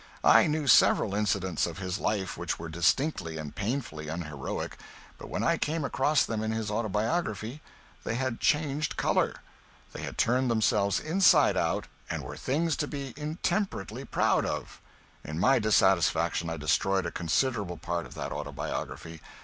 I 0.23 0.47
knew 0.47 0.65
several 0.65 1.13
incidents 1.13 1.67
of 1.67 1.77
his 1.77 1.99
life 1.99 2.35
which 2.35 2.57
were 2.57 2.69
distinctly 2.69 3.37
and 3.37 3.53
painfully 3.55 4.07
unheroic, 4.09 4.79
but 5.19 5.29
when 5.29 5.43
I 5.43 5.57
came 5.59 5.85
across 5.85 6.25
them 6.25 6.41
in 6.41 6.49
his 6.49 6.71
autobiography 6.71 7.61
they 8.03 8.15
had 8.15 8.39
changed 8.39 8.97
color. 8.97 9.35
They 9.93 10.01
had 10.01 10.17
turned 10.17 10.49
themselves 10.49 10.99
inside 10.99 11.55
out, 11.55 11.85
and 12.09 12.23
were 12.23 12.35
things 12.35 12.75
to 12.77 12.87
be 12.87 13.13
intemperately 13.15 14.03
proud 14.03 14.43
of. 14.43 14.81
In 15.23 15.37
my 15.37 15.59
dissatisfaction 15.59 16.49
I 16.49 16.57
destroyed 16.57 17.05
a 17.05 17.11
considerable 17.11 17.77
part 17.77 18.07
of 18.07 18.15
that 18.15 18.31
autobiography. 18.31 19.21